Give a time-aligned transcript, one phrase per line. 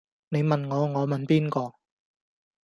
[0.29, 1.75] 你問我我問邊個